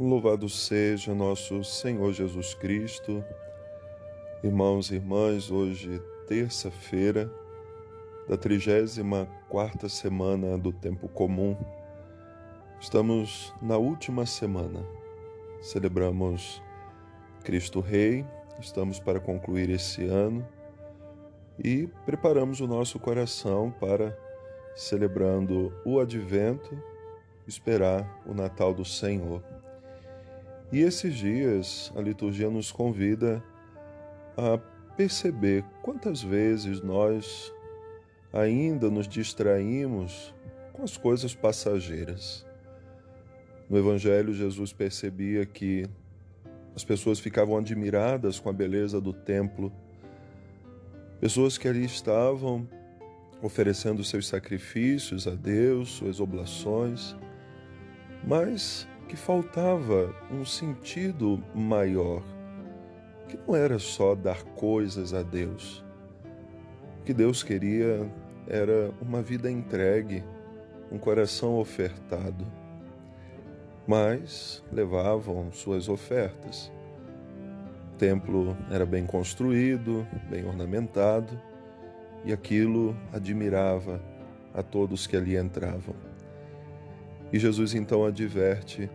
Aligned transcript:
Louvado 0.00 0.48
seja 0.48 1.12
nosso 1.12 1.64
Senhor 1.64 2.12
Jesus 2.12 2.54
Cristo. 2.54 3.24
Irmãos 4.44 4.92
e 4.92 4.94
irmãs, 4.94 5.50
hoje, 5.50 6.00
terça-feira 6.28 7.28
da 8.28 8.36
34 8.36 9.88
semana 9.88 10.56
do 10.56 10.72
tempo 10.72 11.08
comum. 11.08 11.56
Estamos 12.80 13.52
na 13.60 13.76
última 13.76 14.24
semana. 14.24 14.86
Celebramos 15.60 16.62
Cristo 17.42 17.80
Rei, 17.80 18.24
estamos 18.60 19.00
para 19.00 19.18
concluir 19.18 19.68
esse 19.68 20.04
ano 20.04 20.46
e 21.58 21.88
preparamos 22.06 22.60
o 22.60 22.68
nosso 22.68 23.00
coração 23.00 23.74
para 23.80 24.16
celebrando 24.76 25.72
o 25.84 25.98
advento, 25.98 26.80
esperar 27.48 28.22
o 28.24 28.32
Natal 28.32 28.72
do 28.72 28.84
Senhor. 28.84 29.42
E 30.70 30.80
esses 30.80 31.14
dias 31.14 31.92
a 31.96 32.00
liturgia 32.00 32.50
nos 32.50 32.70
convida 32.70 33.42
a 34.36 34.58
perceber 34.96 35.64
quantas 35.82 36.22
vezes 36.22 36.82
nós 36.82 37.52
ainda 38.32 38.90
nos 38.90 39.08
distraímos 39.08 40.34
com 40.72 40.82
as 40.82 40.96
coisas 40.96 41.34
passageiras. 41.34 42.46
No 43.68 43.78
Evangelho, 43.78 44.32
Jesus 44.32 44.72
percebia 44.72 45.44
que 45.46 45.86
as 46.74 46.84
pessoas 46.84 47.18
ficavam 47.18 47.56
admiradas 47.56 48.38
com 48.38 48.48
a 48.48 48.52
beleza 48.52 49.00
do 49.00 49.12
templo, 49.12 49.72
pessoas 51.20 51.58
que 51.58 51.66
ali 51.66 51.84
estavam 51.84 52.68
oferecendo 53.42 54.04
seus 54.04 54.26
sacrifícios 54.26 55.26
a 55.26 55.34
Deus, 55.34 55.90
suas 55.90 56.20
oblações, 56.20 57.16
mas 58.26 58.86
que 59.08 59.16
faltava 59.16 60.14
um 60.30 60.44
sentido 60.44 61.42
maior, 61.54 62.22
que 63.26 63.38
não 63.48 63.56
era 63.56 63.78
só 63.78 64.14
dar 64.14 64.42
coisas 64.44 65.14
a 65.14 65.22
Deus. 65.22 65.82
O 67.00 67.04
que 67.04 67.14
Deus 67.14 67.42
queria 67.42 68.06
era 68.46 68.92
uma 69.00 69.22
vida 69.22 69.50
entregue, 69.50 70.22
um 70.92 70.98
coração 70.98 71.58
ofertado. 71.58 72.46
Mas 73.86 74.62
levavam 74.70 75.50
suas 75.52 75.88
ofertas. 75.88 76.70
O 77.94 77.96
templo 77.96 78.54
era 78.70 78.84
bem 78.84 79.06
construído, 79.06 80.06
bem 80.28 80.46
ornamentado, 80.46 81.40
e 82.26 82.32
aquilo 82.32 82.94
admirava 83.10 84.02
a 84.52 84.62
todos 84.62 85.06
que 85.06 85.16
ali 85.16 85.34
entravam. 85.34 86.07
E 87.32 87.38
Jesus 87.38 87.74
então 87.74 88.04
adverte 88.04 88.88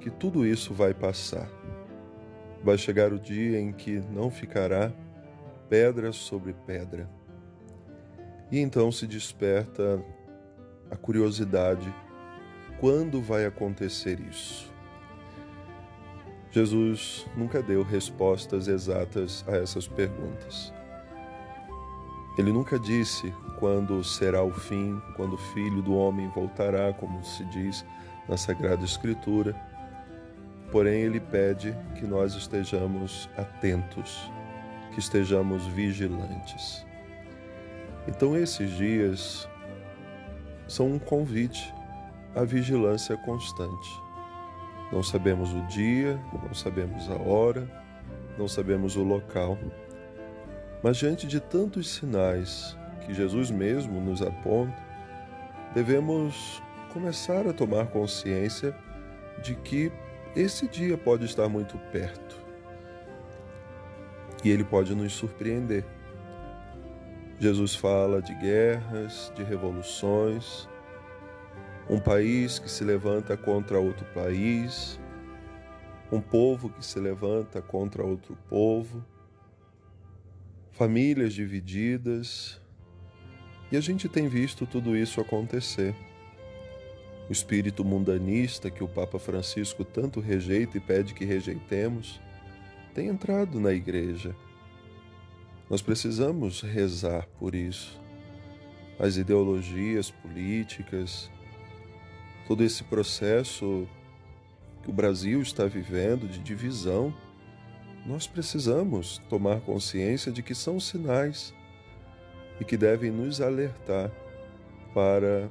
que 0.00 0.10
tudo 0.10 0.44
isso 0.44 0.74
vai 0.74 0.92
passar. 0.92 1.48
Vai 2.62 2.76
chegar 2.76 3.12
o 3.12 3.18
dia 3.18 3.58
em 3.58 3.72
que 3.72 4.00
não 4.10 4.30
ficará 4.30 4.92
pedra 5.68 6.12
sobre 6.12 6.52
pedra. 6.66 7.08
E 8.50 8.58
então 8.58 8.92
se 8.92 9.06
desperta 9.06 10.04
a 10.90 10.96
curiosidade: 10.96 11.92
quando 12.78 13.22
vai 13.22 13.46
acontecer 13.46 14.20
isso? 14.20 14.70
Jesus 16.50 17.26
nunca 17.34 17.62
deu 17.62 17.82
respostas 17.82 18.68
exatas 18.68 19.42
a 19.48 19.56
essas 19.56 19.88
perguntas. 19.88 20.70
Ele 22.38 22.52
nunca 22.52 22.78
disse 22.78 23.32
quando 23.58 24.02
será 24.02 24.42
o 24.42 24.52
fim, 24.52 25.00
quando 25.16 25.34
o 25.34 25.38
filho 25.38 25.82
do 25.82 25.94
homem 25.94 26.28
voltará, 26.28 26.92
como 26.92 27.22
se 27.24 27.44
diz 27.46 27.84
na 28.28 28.36
Sagrada 28.36 28.84
Escritura. 28.84 29.54
Porém, 30.70 31.02
ele 31.02 31.20
pede 31.20 31.76
que 31.96 32.06
nós 32.06 32.34
estejamos 32.34 33.28
atentos, 33.36 34.30
que 34.92 35.00
estejamos 35.00 35.66
vigilantes. 35.66 36.86
Então, 38.08 38.36
esses 38.36 38.70
dias 38.78 39.48
são 40.66 40.92
um 40.92 40.98
convite 40.98 41.72
à 42.34 42.44
vigilância 42.44 43.16
constante. 43.18 44.02
Não 44.90 45.02
sabemos 45.02 45.52
o 45.52 45.60
dia, 45.66 46.18
não 46.42 46.54
sabemos 46.54 47.10
a 47.10 47.16
hora, 47.16 47.68
não 48.38 48.48
sabemos 48.48 48.96
o 48.96 49.02
local, 49.02 49.58
mas 50.82 50.96
diante 50.96 51.26
de 51.26 51.40
tantos 51.40 51.88
sinais 51.88 52.76
que 53.06 53.14
Jesus 53.14 53.50
mesmo 53.50 54.00
nos 54.00 54.20
aponta, 54.20 54.76
devemos 55.74 56.62
começar 56.92 57.46
a 57.46 57.52
tomar 57.52 57.86
consciência 57.86 58.76
de 59.42 59.54
que 59.54 59.92
esse 60.34 60.66
dia 60.68 60.96
pode 60.98 61.24
estar 61.24 61.48
muito 61.48 61.78
perto. 61.90 62.40
E 64.44 64.50
ele 64.50 64.64
pode 64.64 64.94
nos 64.94 65.12
surpreender. 65.12 65.84
Jesus 67.38 67.74
fala 67.74 68.20
de 68.20 68.34
guerras, 68.34 69.32
de 69.34 69.42
revoluções, 69.42 70.68
um 71.88 71.98
país 71.98 72.58
que 72.58 72.70
se 72.70 72.84
levanta 72.84 73.36
contra 73.36 73.78
outro 73.78 74.04
país, 74.14 74.98
um 76.10 76.20
povo 76.20 76.68
que 76.68 76.84
se 76.84 77.00
levanta 77.00 77.60
contra 77.60 78.04
outro 78.04 78.36
povo, 78.48 79.04
famílias 80.72 81.34
divididas, 81.34 82.60
e 83.70 83.76
a 83.76 83.80
gente 83.80 84.08
tem 84.08 84.28
visto 84.28 84.66
tudo 84.66 84.96
isso 84.96 85.20
acontecer. 85.20 85.94
O 87.28 87.32
espírito 87.32 87.84
mundanista 87.84 88.70
que 88.70 88.82
o 88.82 88.88
Papa 88.88 89.18
Francisco 89.18 89.84
tanto 89.84 90.20
rejeita 90.20 90.76
e 90.76 90.80
pede 90.80 91.14
que 91.14 91.24
rejeitemos 91.24 92.20
tem 92.94 93.08
entrado 93.08 93.58
na 93.58 93.72
igreja. 93.72 94.34
Nós 95.70 95.80
precisamos 95.80 96.60
rezar 96.60 97.26
por 97.38 97.54
isso. 97.54 97.98
As 98.98 99.16
ideologias 99.16 100.10
políticas, 100.10 101.30
todo 102.46 102.62
esse 102.62 102.84
processo 102.84 103.88
que 104.82 104.90
o 104.90 104.92
Brasil 104.92 105.40
está 105.40 105.64
vivendo 105.64 106.28
de 106.28 106.40
divisão, 106.40 107.14
nós 108.04 108.26
precisamos 108.26 109.18
tomar 109.28 109.60
consciência 109.60 110.32
de 110.32 110.42
que 110.42 110.54
são 110.54 110.80
sinais 110.80 111.54
e 112.60 112.64
que 112.64 112.76
devem 112.76 113.10
nos 113.10 113.40
alertar 113.40 114.10
para 114.92 115.48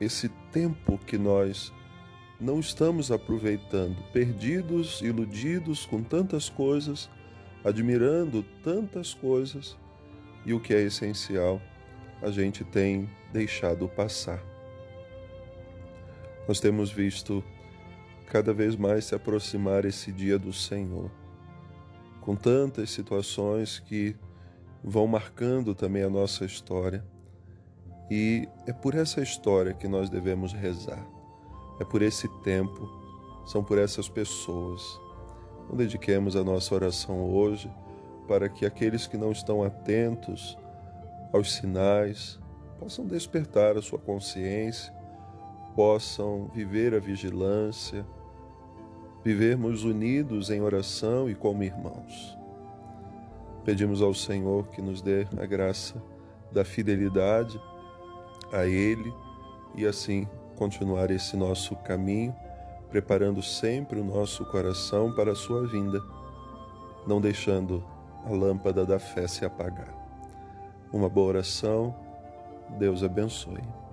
esse 0.00 0.28
tempo 0.52 0.98
que 0.98 1.18
nós 1.18 1.72
não 2.40 2.60
estamos 2.60 3.10
aproveitando, 3.10 3.96
perdidos, 4.12 5.00
iludidos 5.00 5.86
com 5.86 6.02
tantas 6.02 6.48
coisas, 6.48 7.08
admirando 7.64 8.44
tantas 8.62 9.14
coisas, 9.14 9.76
e 10.44 10.52
o 10.52 10.60
que 10.60 10.74
é 10.74 10.82
essencial, 10.82 11.60
a 12.22 12.30
gente 12.30 12.62
tem 12.62 13.08
deixado 13.32 13.88
passar. 13.88 14.42
Nós 16.46 16.60
temos 16.60 16.92
visto 16.92 17.42
cada 18.26 18.52
vez 18.52 18.76
mais 18.76 19.06
se 19.06 19.14
aproximar 19.14 19.84
esse 19.84 20.12
dia 20.12 20.38
do 20.38 20.52
Senhor, 20.52 21.10
com 22.20 22.34
tantas 22.34 22.90
situações 22.90 23.78
que 23.78 24.16
vão 24.82 25.06
marcando 25.06 25.74
também 25.74 26.02
a 26.02 26.10
nossa 26.10 26.44
história 26.44 27.04
e 28.10 28.48
é 28.66 28.72
por 28.72 28.94
essa 28.94 29.20
história 29.20 29.74
que 29.74 29.88
nós 29.88 30.08
devemos 30.08 30.52
rezar. 30.52 31.04
É 31.80 31.84
por 31.84 32.02
esse 32.02 32.28
tempo, 32.42 32.88
são 33.44 33.64
por 33.64 33.78
essas 33.78 34.08
pessoas. 34.08 35.00
Não 35.68 35.76
dediquemos 35.76 36.36
a 36.36 36.44
nossa 36.44 36.74
oração 36.74 37.28
hoje 37.28 37.70
para 38.28 38.48
que 38.48 38.64
aqueles 38.64 39.06
que 39.06 39.16
não 39.16 39.32
estão 39.32 39.62
atentos 39.62 40.56
aos 41.32 41.54
sinais 41.54 42.38
possam 42.78 43.06
despertar 43.06 43.76
a 43.76 43.82
sua 43.82 43.98
consciência, 43.98 44.92
possam 45.74 46.48
viver 46.54 46.94
a 46.94 47.00
vigilância, 47.00 48.06
vivermos 49.26 49.82
unidos 49.82 50.50
em 50.50 50.60
oração 50.60 51.28
e 51.28 51.34
como 51.34 51.64
irmãos. 51.64 52.38
Pedimos 53.64 54.00
ao 54.00 54.14
Senhor 54.14 54.68
que 54.68 54.80
nos 54.80 55.02
dê 55.02 55.26
a 55.36 55.44
graça 55.44 56.00
da 56.52 56.64
fidelidade 56.64 57.60
a 58.52 58.64
Ele 58.66 59.12
e 59.74 59.84
assim 59.84 60.28
continuar 60.54 61.10
esse 61.10 61.36
nosso 61.36 61.74
caminho, 61.74 62.32
preparando 62.88 63.42
sempre 63.42 63.98
o 63.98 64.04
nosso 64.04 64.44
coração 64.44 65.12
para 65.12 65.32
a 65.32 65.34
Sua 65.34 65.66
vinda, 65.66 66.00
não 67.04 67.20
deixando 67.20 67.82
a 68.24 68.30
lâmpada 68.30 68.86
da 68.86 69.00
fé 69.00 69.26
se 69.26 69.44
apagar. 69.44 69.92
Uma 70.92 71.08
boa 71.08 71.26
oração, 71.26 71.92
Deus 72.78 73.02
abençoe. 73.02 73.85